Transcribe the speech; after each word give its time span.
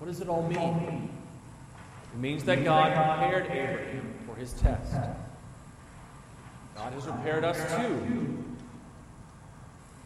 What 0.00 0.06
does 0.06 0.22
it 0.22 0.30
all 0.30 0.42
mean? 0.48 1.10
It 2.14 2.18
means 2.18 2.42
that 2.44 2.64
God 2.64 2.94
prepared 2.94 3.44
Abraham 3.50 4.14
for 4.26 4.34
his 4.34 4.54
test. 4.54 4.94
God 6.74 6.92
has 6.94 7.04
prepared 7.04 7.44
us 7.44 7.58
too. 7.76 8.42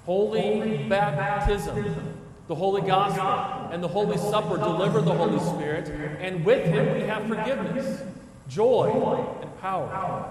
Holy 0.05 0.89
baptism, 0.89 2.19
the 2.49 2.55
Holy 2.57 2.83
Gospel, 2.83 3.71
and 3.73 3.81
the 3.81 3.87
Holy 3.87 4.19
Supper 4.19 4.59
deliver 4.59 5.01
the 5.01 5.15
Holy 5.15 5.39
Spirit, 5.39 5.89
and 6.21 6.45
with 6.45 6.67
Him 6.67 6.95
we 6.95 7.03
have 7.03 7.29
forgiveness, 7.29 8.03
joy, 8.49 9.25
and 9.43 9.61
power. 9.61 10.29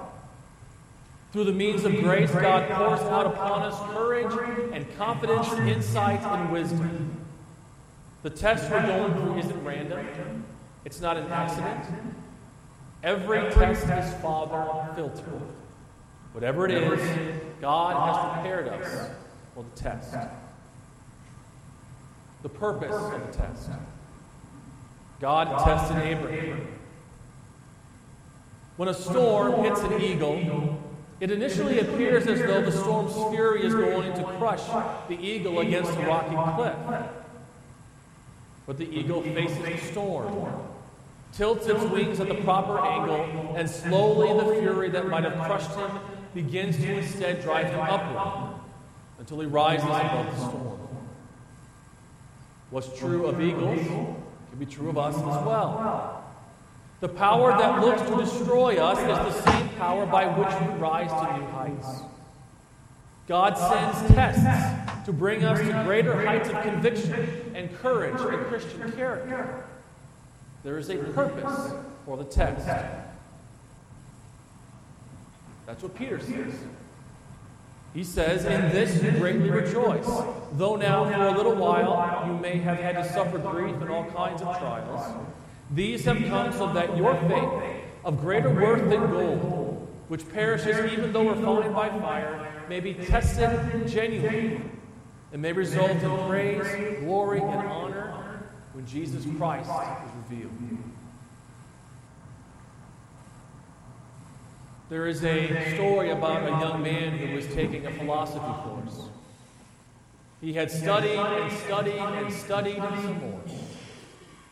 Through 1.31 1.45
the 1.45 1.53
means 1.53 1.85
of 1.85 1.93
grace, 1.93 2.31
God 2.31 2.69
pours 2.69 2.99
out 2.99 3.27
upon 3.27 3.61
us 3.61 3.79
courage 3.93 4.73
and 4.73 4.93
confidence, 4.97 5.53
insight, 5.53 6.21
and 6.21 6.51
wisdom. 6.51 7.22
The 8.23 8.29
test 8.29 8.71
we're 8.71 8.81
going 8.81 9.13
through 9.15 9.37
isn't 9.39 9.65
random, 9.65 10.45
it's 10.85 11.01
not 11.01 11.17
an 11.17 11.29
accident. 11.29 11.85
Every 13.03 13.39
test 13.51 13.83
is 13.83 14.21
Father 14.21 14.93
filtered. 14.95 15.41
Whatever 16.31 16.65
it 16.65 16.71
is, 16.71 17.41
God 17.59 18.15
has 18.15 18.33
prepared 18.33 18.69
us 18.69 19.09
for 19.53 19.63
the 19.63 19.69
test. 19.81 20.15
The 22.43 22.49
purpose 22.49 22.95
of 22.95 23.27
the 23.27 23.37
test. 23.37 23.69
God 25.19 25.59
tested 25.65 25.97
Abraham. 25.97 26.67
When 28.77 28.87
a 28.87 28.93
storm 28.93 29.63
hits 29.65 29.81
an 29.81 30.01
eagle, 30.01 30.79
it 31.19 31.29
initially 31.29 31.79
appears 31.79 32.25
as 32.27 32.39
though 32.39 32.61
the 32.61 32.71
storm's 32.71 33.13
fury 33.35 33.65
is 33.65 33.73
going 33.73 34.13
to 34.13 34.23
crush 34.37 34.63
the 35.09 35.19
eagle 35.21 35.59
against 35.59 35.91
a 35.91 36.05
rocky 36.05 36.35
cliff. 36.55 37.09
But 38.65 38.77
the 38.77 38.89
eagle 38.89 39.21
faces 39.21 39.57
the 39.57 39.77
storm, 39.91 40.47
tilts 41.33 41.67
its 41.67 41.83
wings 41.85 42.19
at 42.19 42.29
the 42.29 42.35
proper 42.35 42.79
angle, 42.79 43.55
and 43.57 43.69
slowly 43.69 44.29
the 44.39 44.61
fury 44.61 44.89
that 44.89 45.07
might 45.07 45.23
have 45.23 45.35
crushed 45.45 45.75
him 45.75 45.99
begins 46.33 46.77
to 46.77 46.97
instead 46.97 47.41
drive 47.41 47.67
him 47.67 47.79
upward 47.79 48.59
until 49.19 49.39
he 49.39 49.47
rises 49.47 49.85
above 49.85 50.25
the 50.25 50.49
storm. 50.49 50.79
What's 52.69 52.97
true 52.97 53.25
of 53.27 53.41
eagles 53.41 53.85
can 53.85 54.59
be 54.59 54.65
true 54.65 54.89
of 54.89 54.97
us 54.97 55.15
as 55.15 55.45
well. 55.45 56.23
The 57.01 57.09
power 57.09 57.51
that 57.51 57.81
looks 57.81 58.01
to 58.03 58.15
destroy 58.15 58.77
us 58.77 58.97
is 58.97 59.35
the 59.35 59.51
same 59.51 59.69
power 59.77 60.05
by 60.05 60.25
which 60.25 60.47
we 60.61 60.79
rise 60.79 61.09
to 61.09 61.37
new 61.37 61.45
heights. 61.47 62.01
God 63.27 63.57
sends 63.57 64.13
tests 64.13 64.82
to 65.05 65.13
bring 65.13 65.43
us 65.43 65.59
to 65.59 65.83
greater 65.83 66.25
heights 66.25 66.49
of 66.49 66.61
conviction 66.61 67.51
and 67.55 67.73
courage 67.79 68.19
and 68.21 68.45
Christian 68.47 68.91
character. 68.93 69.65
There 70.63 70.77
is 70.77 70.89
a 70.89 70.97
purpose 70.97 71.73
for 72.05 72.17
the 72.17 72.23
text. 72.23 72.65
That's 75.65 75.81
what 75.81 75.95
Peter 75.95 76.19
says. 76.19 76.53
He 77.93 78.03
says, 78.03 78.45
In 78.45 78.71
this 78.71 79.01
you 79.03 79.11
greatly 79.11 79.49
rejoice, 79.49 80.09
though 80.53 80.75
now 80.75 81.05
for 81.05 81.27
a 81.27 81.37
little 81.37 81.55
while 81.55 82.25
you 82.27 82.33
may 82.39 82.57
have 82.57 82.79
had 82.79 82.95
to 82.95 83.07
suffer 83.13 83.37
grief 83.37 83.75
and 83.81 83.89
all 83.89 84.05
kinds 84.05 84.41
of 84.41 84.57
trials. 84.57 85.15
These 85.71 86.05
have 86.05 86.17
come 86.25 86.51
so 86.53 86.73
that 86.73 86.97
your 86.97 87.15
faith, 87.15 87.83
of 88.03 88.19
greater 88.19 88.49
worth 88.49 88.89
than 88.89 89.11
gold, 89.11 89.87
which 90.07 90.27
perishes 90.31 90.91
even 90.91 91.13
though 91.13 91.29
refined 91.29 91.73
by 91.73 91.89
fire, 91.99 92.51
may 92.67 92.79
be 92.79 92.93
tested 92.93 93.87
genuinely 93.87 94.61
and 95.33 95.41
may 95.41 95.51
result 95.51 95.89
in 95.89 96.27
praise, 96.27 96.99
glory, 96.99 97.39
and 97.39 97.67
honor 97.67 98.43
when 98.73 98.85
Jesus 98.85 99.25
Christ 99.35 99.69
is 99.69 100.29
revealed. 100.29 100.51
There 104.89 105.07
is 105.07 105.25
a 105.25 105.73
story 105.73 106.11
about 106.11 106.43
a 106.43 106.51
young 106.51 106.83
man 106.83 107.17
who 107.17 107.35
was 107.35 107.47
taking 107.47 107.87
a 107.87 107.91
philosophy 107.91 108.39
course. 108.39 109.09
He 110.39 110.53
had 110.53 110.69
studied 110.69 111.17
and 111.17 111.51
studied 111.51 111.97
and 111.97 112.31
studied 112.31 112.75
some 112.75 113.19
more. 113.21 113.41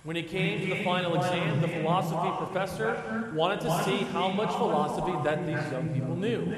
When 0.03 0.15
he 0.15 0.23
came 0.23 0.61
to 0.61 0.75
the 0.75 0.83
final 0.83 1.15
exam, 1.15 1.61
the 1.61 1.67
philosophy 1.67 2.31
professor 2.43 3.31
wanted 3.35 3.61
to 3.61 3.83
see 3.83 3.97
how 3.97 4.29
much 4.29 4.49
philosophy 4.49 5.13
that 5.23 5.45
these 5.45 5.71
young 5.71 5.89
people 5.93 6.15
knew, 6.15 6.55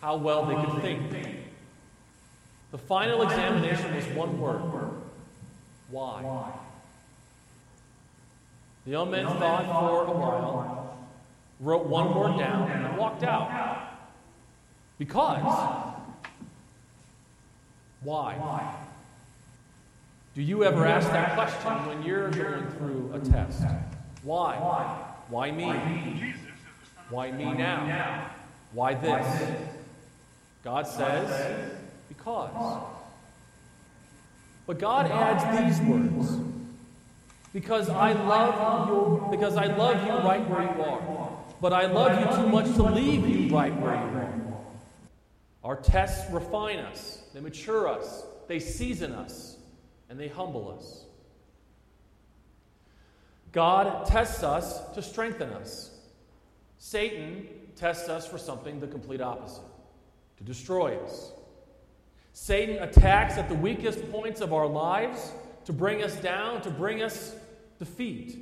how 0.00 0.18
well 0.18 0.44
they 0.44 0.54
could 0.54 0.80
think. 0.82 1.43
The 2.74 2.78
final 2.78 3.22
examination 3.22 3.94
was 3.94 4.04
one 4.06 4.36
word 4.40 4.60
why? 5.90 6.50
The 8.84 8.90
young 8.90 9.12
man 9.12 9.26
thought 9.26 9.64
for 9.66 10.12
a 10.12 10.18
while 10.18 10.98
wrote 11.60 11.86
one 11.86 12.12
word 12.12 12.36
down, 12.36 12.68
and 12.68 12.96
walked 12.96 13.22
out. 13.22 13.92
Because. 14.98 15.86
Why? 18.02 18.74
Do 20.34 20.42
you 20.42 20.64
ever 20.64 20.84
ask 20.84 21.08
that 21.10 21.34
question 21.36 21.86
when 21.86 22.02
you're 22.02 22.28
going 22.32 22.66
through 22.72 23.12
a 23.14 23.20
test? 23.20 23.62
Why? 24.24 24.56
Why 25.28 25.52
me? 25.52 26.34
Why 27.08 27.30
me 27.30 27.52
now? 27.54 28.30
Why 28.72 28.94
this? 28.94 29.60
God 30.64 30.88
says, 30.88 31.70
because. 32.08 32.50
But 34.66 34.78
God 34.78 35.10
adds 35.10 35.78
these 35.78 35.88
words. 35.88 36.38
Because 37.52 37.88
I 37.88 38.12
love 38.12 38.88
you, 38.88 39.28
because 39.30 39.56
I 39.56 39.66
love 39.66 40.04
you 40.04 40.12
right 40.26 40.48
where 40.48 40.62
you 40.62 40.82
are. 40.82 41.38
But 41.60 41.72
I 41.72 41.86
love 41.86 42.18
you 42.18 42.36
too 42.36 42.48
much 42.48 42.66
to 42.74 42.82
leave 42.82 43.28
you 43.28 43.54
right 43.54 43.74
where 43.80 43.94
you 43.94 44.00
are. 44.00 44.34
Our 45.62 45.76
tests 45.76 46.30
refine 46.32 46.78
us, 46.78 47.22
they 47.32 47.40
mature 47.40 47.88
us, 47.88 48.24
they 48.48 48.58
season 48.58 49.12
us, 49.12 49.56
and 50.10 50.18
they 50.18 50.28
humble 50.28 50.76
us. 50.76 51.04
God 53.52 54.04
tests 54.06 54.42
us 54.42 54.80
to 54.94 55.00
strengthen 55.00 55.48
us. 55.50 55.92
Satan 56.78 57.46
tests 57.76 58.08
us 58.08 58.26
for 58.26 58.36
something 58.36 58.80
the 58.80 58.88
complete 58.88 59.20
opposite 59.20 59.62
to 60.38 60.44
destroy 60.44 60.96
us. 60.96 61.32
Satan 62.34 62.82
attacks 62.82 63.38
at 63.38 63.48
the 63.48 63.54
weakest 63.54 64.10
points 64.12 64.42
of 64.42 64.52
our 64.52 64.66
lives 64.66 65.32
to 65.64 65.72
bring 65.72 66.02
us 66.02 66.14
down, 66.16 66.60
to 66.62 66.70
bring 66.70 67.02
us 67.02 67.34
defeat. 67.78 68.38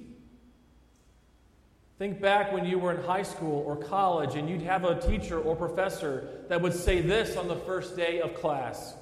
Think 1.98 2.20
back 2.20 2.52
when 2.52 2.64
you 2.64 2.80
were 2.80 2.92
in 2.92 3.04
high 3.04 3.22
school 3.22 3.62
or 3.64 3.76
college 3.76 4.34
and 4.34 4.50
you'd 4.50 4.62
have 4.62 4.84
a 4.84 5.00
teacher 5.00 5.40
or 5.40 5.54
professor 5.54 6.28
that 6.48 6.60
would 6.60 6.74
say 6.74 7.00
this 7.00 7.36
on 7.36 7.46
the 7.46 7.54
first 7.54 7.96
day 7.96 8.20
of 8.20 8.34
class 8.34 8.94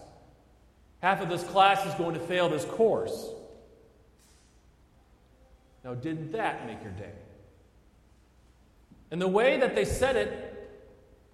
Half 1.00 1.22
of 1.22 1.28
this 1.30 1.42
class 1.42 1.84
is 1.86 1.94
going 1.94 2.14
to 2.14 2.20
fail 2.20 2.48
this 2.48 2.64
course. 2.64 3.30
Now, 5.82 5.94
didn't 5.94 6.32
that 6.32 6.66
make 6.66 6.82
your 6.82 6.92
day? 6.92 7.12
And 9.10 9.20
the 9.20 9.28
way 9.28 9.58
that 9.58 9.74
they 9.74 9.86
said 9.86 10.16
it, 10.16 10.49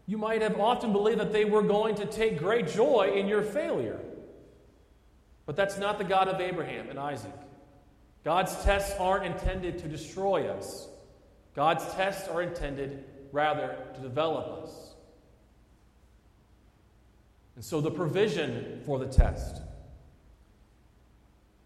you 0.07 0.19
might 0.19 0.43
have 0.43 0.61
often 0.61 0.93
believed 0.93 1.19
that 1.21 1.33
they 1.33 1.45
were 1.45 1.63
going 1.63 1.97
to 1.97 2.07
take 2.07 2.39
great 2.39 2.69
joy 2.69 3.13
in 3.17 3.27
your 3.27 3.43
failure. 3.43 4.01
But 5.47 5.57
that's 5.57 5.79
not 5.79 5.99
the 5.99 6.05
God 6.05 6.29
of 6.29 6.41
Abraham 6.41 6.89
and 6.91 6.99
Isaac. 6.99 7.35
God's 8.25 8.55
tests 8.65 8.95
aren't 8.99 9.25
intended 9.25 9.79
to 9.79 9.89
destroy 9.89 10.49
us. 10.49 10.89
God's 11.55 11.85
tests 11.95 12.29
are 12.29 12.43
intended, 12.43 13.05
rather, 13.33 13.77
to 13.95 14.01
develop 14.01 14.65
us. 14.65 14.95
And 17.57 17.65
so 17.65 17.81
the 17.81 17.91
provision 17.91 18.83
for 18.85 18.99
the 18.99 19.07
test. 19.07 19.63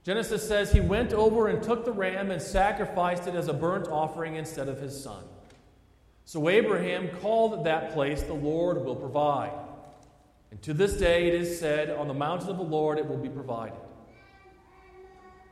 Genesis 0.05 0.47
says 0.47 0.73
he 0.73 0.81
went 0.81 1.13
over 1.13 1.49
and 1.49 1.63
took 1.63 1.85
the 1.85 1.93
ram 1.93 2.31
and 2.31 2.41
sacrificed 2.41 3.27
it 3.27 3.35
as 3.35 3.49
a 3.49 3.53
burnt 3.53 3.89
offering 3.89 4.37
instead 4.37 4.69
of 4.69 4.81
his 4.81 5.03
son. 5.03 5.25
So 6.31 6.49
Abraham 6.49 7.09
called 7.21 7.65
that 7.65 7.93
place, 7.93 8.23
The 8.23 8.35
Lord 8.35 8.85
will 8.85 8.95
provide. 8.95 9.51
And 10.53 10.63
to 10.63 10.73
this 10.73 10.93
day 10.93 11.27
it 11.27 11.35
is 11.35 11.59
said, 11.59 11.91
On 11.91 12.07
the 12.07 12.15
mountain 12.15 12.51
of 12.51 12.57
the 12.57 12.63
Lord 12.63 12.99
it 12.99 13.09
will 13.09 13.17
be 13.17 13.29
provided. 13.29 13.81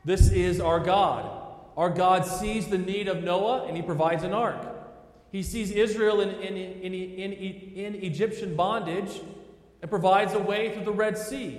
This 0.04 0.30
is 0.30 0.60
our 0.60 0.78
God. 0.78 1.48
Our 1.76 1.90
God 1.90 2.24
sees 2.24 2.68
the 2.68 2.78
need 2.78 3.08
of 3.08 3.24
Noah 3.24 3.66
and 3.66 3.76
he 3.76 3.82
provides 3.82 4.22
an 4.22 4.32
ark. 4.32 4.68
He 5.32 5.42
sees 5.42 5.72
Israel 5.72 6.20
in, 6.20 6.30
in, 6.30 6.56
in, 6.56 7.32
in, 7.32 7.94
Egyptian 7.96 8.54
bondage 8.54 9.20
and 9.82 9.90
provides 9.90 10.34
a 10.34 10.38
way 10.38 10.72
through 10.72 10.84
the 10.84 10.92
Red 10.92 11.18
Sea. 11.18 11.58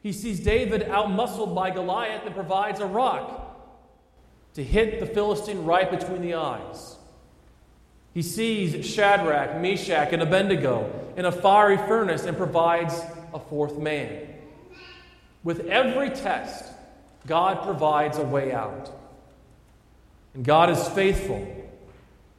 He 0.00 0.12
sees 0.12 0.38
David 0.38 0.82
outmuscled 0.82 1.56
by 1.56 1.70
Goliath 1.72 2.24
and 2.24 2.36
provides 2.36 2.78
a 2.78 2.86
rock 2.86 3.58
to 4.54 4.62
hit 4.62 5.00
the 5.00 5.06
Philistine 5.06 5.64
right 5.64 5.90
between 5.90 6.22
the 6.22 6.34
eyes. 6.34 6.97
He 8.18 8.22
sees 8.22 8.84
Shadrach, 8.84 9.60
Meshach, 9.60 10.12
and 10.12 10.20
Abednego 10.20 10.90
in 11.16 11.24
a 11.24 11.30
fiery 11.30 11.76
furnace 11.76 12.24
and 12.24 12.36
provides 12.36 13.00
a 13.32 13.38
fourth 13.38 13.78
man. 13.78 14.26
With 15.44 15.68
every 15.68 16.10
test, 16.10 16.64
God 17.28 17.62
provides 17.62 18.18
a 18.18 18.24
way 18.24 18.50
out. 18.50 18.90
And 20.34 20.44
God 20.44 20.68
is 20.68 20.88
faithful. 20.88 21.46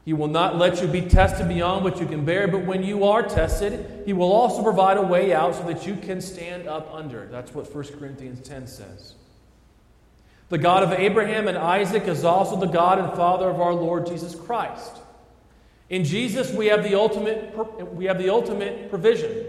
He 0.04 0.12
will 0.12 0.28
not 0.28 0.58
let 0.58 0.81
you 0.81 0.88
be 0.90 1.04
tested 1.04 1.48
beyond 1.48 1.86
what 1.86 2.02
you 2.02 2.06
can 2.06 2.26
bear, 2.26 2.50
but 2.50 2.66
when 2.66 2.84
you 2.84 3.06
are 3.06 3.24
tested, 3.24 4.04
He 4.06 4.12
will 4.12 4.34
also 4.34 4.62
provide 4.62 4.98
a 4.98 5.02
way 5.02 5.31
out 5.34 5.56
so 5.56 5.64
that 5.64 5.88
you 5.88 5.96
can 5.96 6.20
stand 6.20 6.68
up 6.68 6.94
under. 6.94 7.28
That's 7.28 7.54
what 7.54 7.74
1 7.74 7.98
Corinthians 7.98 8.46
10 8.46 8.68
says. 8.68 9.14
The 10.50 10.58
God 10.58 10.84
of 10.84 10.92
Abraham 10.92 11.48
and 11.48 11.58
Isaac 11.58 12.04
is 12.10 12.26
also 12.26 12.58
the 12.58 12.68
God 12.68 13.00
and 13.00 13.14
Father 13.14 13.50
of 13.50 13.62
our 13.62 13.74
Lord 13.74 14.08
Jesus 14.08 14.36
Christ. 14.36 15.04
In 15.90 16.04
Jesus, 16.04 16.52
we 16.54 16.68
have 16.68 16.84
the 16.84 16.96
ultimate, 16.96 17.96
we 17.96 18.06
have 18.06 18.20
the 18.20 18.30
ultimate 18.30 18.90
provision. 18.90 19.46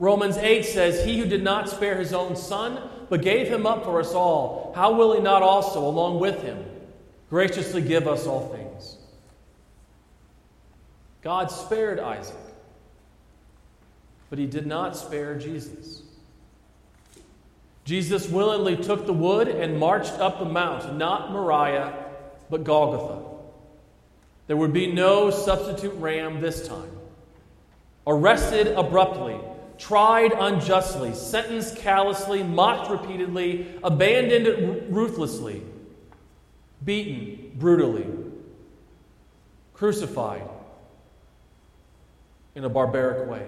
Romans 0.00 0.36
8 0.36 0.64
says, 0.64 1.04
He 1.04 1.18
who 1.18 1.26
did 1.26 1.42
not 1.42 1.68
spare 1.68 1.96
his 1.96 2.12
own 2.12 2.36
son, 2.36 2.80
but 3.08 3.22
gave 3.22 3.48
him 3.48 3.66
up 3.66 3.84
for 3.84 4.00
us 4.00 4.12
all, 4.12 4.72
how 4.74 4.92
will 4.92 5.14
he 5.14 5.20
not 5.20 5.42
also, 5.42 5.86
along 5.86 6.20
with 6.20 6.42
him, 6.42 6.64
graciously 7.30 7.80
give 7.80 8.06
us 8.06 8.26
all 8.26 8.48
things? 8.48 8.96
God 11.22 11.50
spared 11.50 11.98
Isaac, 11.98 12.36
but 14.30 14.38
he 14.38 14.46
did 14.46 14.66
not 14.66 14.96
spare 14.96 15.36
Jesus. 15.36 16.02
Jesus 17.84 18.28
willingly 18.28 18.76
took 18.76 19.06
the 19.06 19.12
wood 19.12 19.48
and 19.48 19.78
marched 19.78 20.12
up 20.14 20.38
the 20.38 20.44
mount, 20.44 20.96
not 20.96 21.32
Moriah, 21.32 22.04
but 22.50 22.62
Golgotha. 22.62 23.37
There 24.48 24.56
would 24.56 24.72
be 24.72 24.90
no 24.90 25.30
substitute 25.30 25.94
ram 25.98 26.40
this 26.40 26.66
time. 26.66 26.90
Arrested 28.06 28.68
abruptly, 28.68 29.38
tried 29.76 30.32
unjustly, 30.32 31.14
sentenced 31.14 31.76
callously, 31.76 32.42
mocked 32.42 32.90
repeatedly, 32.90 33.66
abandoned 33.84 34.94
ruthlessly, 34.94 35.62
beaten 36.84 37.52
brutally, 37.56 38.06
crucified 39.74 40.48
in 42.54 42.64
a 42.64 42.68
barbaric 42.68 43.30
way. 43.30 43.46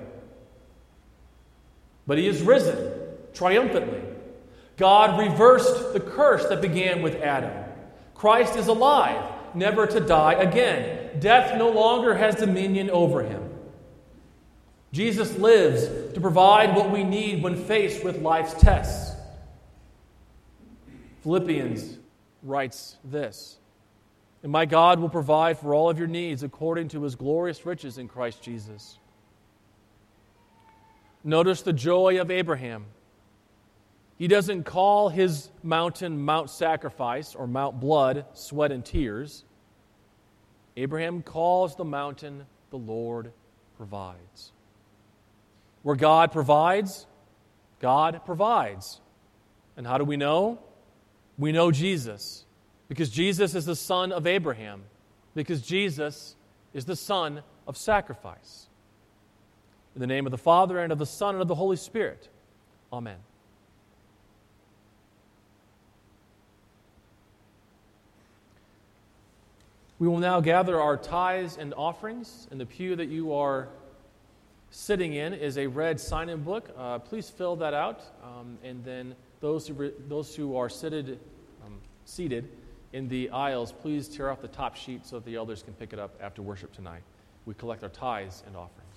But 2.06 2.18
he 2.18 2.26
is 2.26 2.42
risen 2.42 2.92
triumphantly. 3.32 4.02
God 4.76 5.18
reversed 5.18 5.94
the 5.94 6.00
curse 6.00 6.46
that 6.48 6.60
began 6.60 7.00
with 7.00 7.14
Adam. 7.22 7.64
Christ 8.14 8.56
is 8.56 8.66
alive, 8.66 9.22
never 9.54 9.86
to 9.86 10.00
die 10.00 10.34
again. 10.34 11.20
Death 11.20 11.56
no 11.56 11.70
longer 11.70 12.14
has 12.14 12.36
dominion 12.36 12.90
over 12.90 13.22
him. 13.22 13.50
Jesus 14.92 15.36
lives 15.38 15.86
to 16.14 16.20
provide 16.20 16.74
what 16.74 16.90
we 16.90 17.04
need 17.04 17.42
when 17.42 17.56
faced 17.56 18.02
with 18.02 18.20
life's 18.22 18.54
tests. 18.54 19.16
Philippians 21.22 21.98
writes 22.42 22.96
this 23.04 23.58
And 24.42 24.50
my 24.50 24.66
God 24.66 24.98
will 24.98 25.08
provide 25.08 25.58
for 25.58 25.74
all 25.74 25.90
of 25.90 25.98
your 25.98 26.08
needs 26.08 26.42
according 26.42 26.88
to 26.88 27.02
his 27.02 27.14
glorious 27.14 27.64
riches 27.64 27.98
in 27.98 28.08
Christ 28.08 28.42
Jesus. 28.42 28.98
Notice 31.22 31.62
the 31.62 31.72
joy 31.72 32.20
of 32.20 32.30
Abraham. 32.30 32.86
He 34.20 34.28
doesn't 34.28 34.64
call 34.64 35.08
his 35.08 35.48
mountain 35.62 36.20
Mount 36.20 36.50
Sacrifice 36.50 37.34
or 37.34 37.46
Mount 37.46 37.80
Blood, 37.80 38.26
Sweat 38.34 38.70
and 38.70 38.84
Tears. 38.84 39.44
Abraham 40.76 41.22
calls 41.22 41.74
the 41.74 41.86
mountain 41.86 42.44
the 42.68 42.76
Lord 42.76 43.32
provides. 43.78 44.52
Where 45.80 45.96
God 45.96 46.32
provides, 46.32 47.06
God 47.80 48.20
provides. 48.26 49.00
And 49.78 49.86
how 49.86 49.96
do 49.96 50.04
we 50.04 50.18
know? 50.18 50.58
We 51.38 51.50
know 51.50 51.70
Jesus. 51.70 52.44
Because 52.88 53.08
Jesus 53.08 53.54
is 53.54 53.64
the 53.64 53.74
son 53.74 54.12
of 54.12 54.26
Abraham. 54.26 54.82
Because 55.34 55.62
Jesus 55.62 56.36
is 56.74 56.84
the 56.84 56.94
son 56.94 57.42
of 57.66 57.74
sacrifice. 57.74 58.68
In 59.94 60.02
the 60.02 60.06
name 60.06 60.26
of 60.26 60.30
the 60.30 60.36
Father, 60.36 60.78
and 60.78 60.92
of 60.92 60.98
the 60.98 61.06
Son, 61.06 61.36
and 61.36 61.40
of 61.40 61.48
the 61.48 61.54
Holy 61.54 61.78
Spirit. 61.78 62.28
Amen. 62.92 63.16
We 70.00 70.08
will 70.08 70.18
now 70.18 70.40
gather 70.40 70.80
our 70.80 70.96
tithes 70.96 71.58
and 71.58 71.74
offerings 71.74 72.48
in 72.50 72.56
the 72.56 72.64
pew 72.64 72.96
that 72.96 73.10
you 73.10 73.34
are 73.34 73.68
sitting 74.70 75.12
in 75.12 75.34
is 75.34 75.58
a 75.58 75.66
red 75.66 76.00
sign 76.00 76.30
in 76.30 76.42
book. 76.42 76.70
Uh, 76.74 76.98
please 77.00 77.28
fill 77.28 77.56
that 77.56 77.74
out. 77.74 78.00
Um, 78.24 78.56
and 78.64 78.82
then 78.82 79.14
those 79.40 79.68
who, 79.68 79.74
re- 79.74 79.92
those 80.08 80.34
who 80.34 80.56
are 80.56 80.70
seated, 80.70 81.20
um, 81.66 81.82
seated 82.06 82.48
in 82.94 83.08
the 83.08 83.28
aisles, 83.28 83.72
please 83.72 84.08
tear 84.08 84.30
off 84.30 84.40
the 84.40 84.48
top 84.48 84.74
sheet 84.74 85.04
so 85.04 85.16
that 85.16 85.26
the 85.26 85.34
elders 85.36 85.62
can 85.62 85.74
pick 85.74 85.92
it 85.92 85.98
up 85.98 86.18
after 86.18 86.40
worship 86.40 86.72
tonight. 86.72 87.02
We 87.44 87.52
collect 87.52 87.82
our 87.82 87.90
tithes 87.90 88.42
and 88.46 88.56
offerings. 88.56 88.96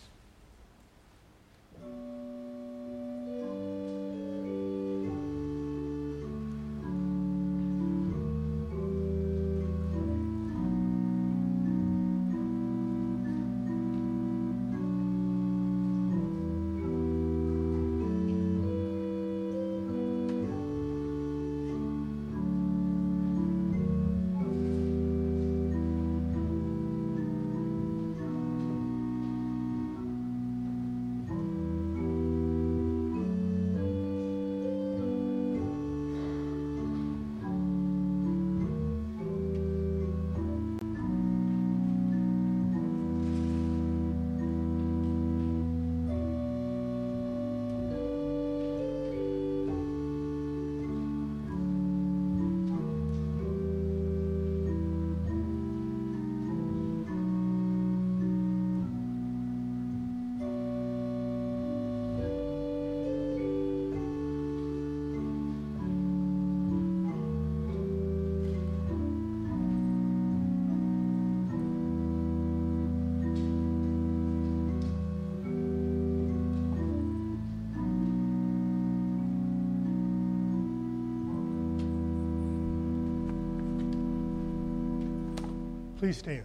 Please 86.03 86.17
stand. 86.17 86.43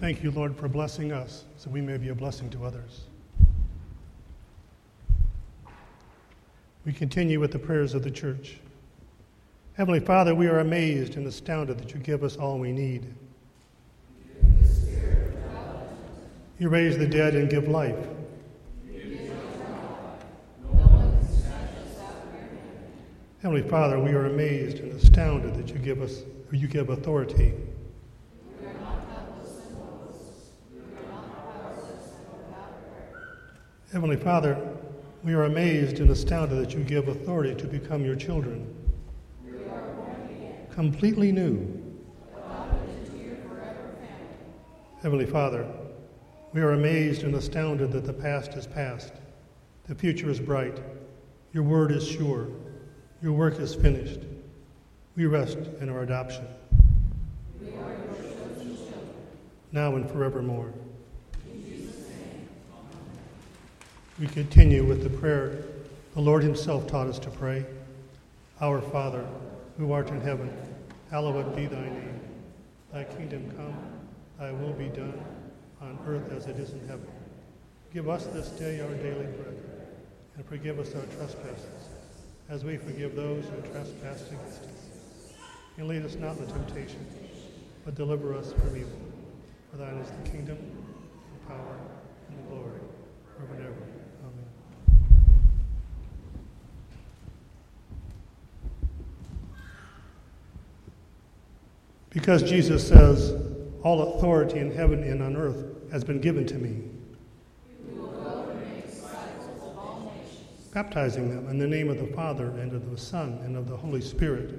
Thank 0.00 0.24
you, 0.24 0.32
Lord, 0.32 0.56
for 0.56 0.66
blessing 0.66 1.12
us 1.12 1.44
so 1.56 1.70
we 1.70 1.80
may 1.80 1.96
be 1.98 2.08
a 2.08 2.16
blessing 2.16 2.50
to 2.50 2.64
others. 2.64 3.02
We 6.84 6.92
continue 6.92 7.38
with 7.38 7.52
the 7.52 7.60
prayers 7.60 7.94
of 7.94 8.02
the 8.02 8.10
church. 8.10 8.58
Heavenly 9.74 10.00
Father, 10.00 10.34
we 10.34 10.48
are 10.48 10.58
amazed 10.58 11.14
and 11.14 11.24
astounded 11.28 11.78
that 11.78 11.94
you 11.94 12.00
give 12.00 12.24
us 12.24 12.36
all 12.36 12.58
we 12.58 12.72
need. 12.72 13.14
You 16.58 16.68
raise 16.68 16.98
the 16.98 17.06
dead 17.06 17.36
and 17.36 17.48
give 17.48 17.68
life. 17.68 17.94
Heavenly 23.40 23.62
Father, 23.62 24.00
we 24.00 24.10
are 24.10 24.26
amazed 24.26 24.80
and 24.80 24.90
astounded 24.90 25.54
that 25.54 25.68
you 25.68 25.78
give 25.78 26.02
us, 26.02 26.22
you 26.50 26.66
give 26.66 26.90
authority. 26.90 27.54
Heavenly 33.92 34.16
Father, 34.16 34.58
we 35.22 35.34
are 35.34 35.44
amazed 35.44 36.00
and 36.00 36.10
astounded 36.10 36.58
that 36.58 36.74
you 36.74 36.82
give 36.82 37.06
authority 37.06 37.54
to 37.54 37.66
become 37.68 38.04
your 38.04 38.16
children. 38.16 38.74
Completely 40.72 41.30
new. 41.30 41.80
Heavenly 45.00 45.26
Father, 45.26 45.64
we 46.52 46.60
are 46.60 46.72
amazed 46.72 47.22
and 47.22 47.36
astounded 47.36 47.92
that 47.92 48.04
the 48.04 48.12
past 48.12 48.54
is 48.54 48.66
past, 48.66 49.12
the 49.86 49.94
future 49.94 50.28
is 50.28 50.40
bright, 50.40 50.80
your 51.52 51.62
word 51.62 51.92
is 51.92 52.06
sure, 52.06 52.48
Your 53.22 53.32
work 53.32 53.58
is 53.58 53.74
finished. 53.74 54.20
We 55.16 55.26
rest 55.26 55.58
in 55.80 55.88
our 55.88 56.02
adoption. 56.02 56.46
Now 59.72 59.96
and 59.96 60.08
forevermore. 60.10 60.72
We 64.18 64.26
continue 64.26 64.84
with 64.84 65.02
the 65.02 65.10
prayer 65.10 65.64
the 66.14 66.20
Lord 66.20 66.42
Himself 66.42 66.86
taught 66.86 67.06
us 67.06 67.18
to 67.20 67.30
pray. 67.30 67.64
Our 68.60 68.80
Father, 68.80 69.24
who 69.76 69.92
art 69.92 70.10
in 70.10 70.20
heaven, 70.20 70.50
hallowed 71.10 71.54
be 71.54 71.66
thy 71.66 71.82
name. 71.82 72.20
Thy 72.92 73.04
kingdom 73.04 73.50
come, 73.56 73.76
thy 74.38 74.50
will 74.50 74.72
be 74.72 74.88
done, 74.88 75.22
on 75.80 75.98
earth 76.06 76.32
as 76.32 76.46
it 76.46 76.56
is 76.56 76.72
in 76.72 76.80
heaven. 76.88 77.06
Give 77.92 78.08
us 78.08 78.26
this 78.26 78.48
day 78.48 78.80
our 78.80 78.92
daily 78.94 79.26
bread, 79.26 79.62
and 80.36 80.44
forgive 80.46 80.80
us 80.80 80.94
our 80.96 81.02
trespasses, 81.16 81.88
as 82.48 82.64
we 82.64 82.76
forgive 82.78 83.14
those 83.14 83.44
who 83.44 83.60
trespass 83.72 84.22
against 84.26 84.62
us. 84.62 84.70
And 85.76 85.86
lead 85.86 86.04
us 86.04 86.14
not 86.16 86.38
into 86.38 86.50
temptation, 86.52 87.06
but 87.84 87.94
deliver 87.94 88.34
us 88.34 88.52
from 88.52 88.76
evil. 88.76 88.98
For 89.70 89.76
thine 89.76 89.96
is 89.98 90.10
the 90.10 90.30
kingdom, 90.30 90.56
the 90.56 91.46
power, 91.46 91.76
and 92.28 92.38
the 92.38 92.42
glory, 92.50 92.80
forever 93.36 93.54
and 93.54 93.64
ever. 93.64 93.74
Amen. 94.24 94.46
Because 102.10 102.42
Jesus 102.42 102.86
says, 102.88 103.34
All 103.82 104.16
authority 104.16 104.58
in 104.58 104.74
heaven 104.74 105.04
and 105.04 105.22
on 105.22 105.36
earth 105.36 105.64
has 105.92 106.02
been 106.02 106.20
given 106.20 106.46
to 106.46 106.54
me. 106.54 106.82
Baptizing 110.72 111.30
them 111.30 111.48
in 111.48 111.58
the 111.58 111.66
name 111.66 111.88
of 111.88 111.98
the 111.98 112.06
Father, 112.14 112.50
and 112.50 112.72
of 112.74 112.90
the 112.90 112.98
Son, 112.98 113.40
and 113.44 113.56
of 113.56 113.68
the 113.68 113.76
Holy 113.76 114.00
Spirit. 114.00 114.54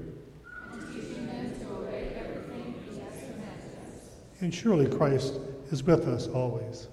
And 4.42 4.54
surely 4.54 4.88
Christ 4.88 5.36
is 5.72 5.84
with 5.84 6.08
us 6.08 6.28
always. 6.28 6.88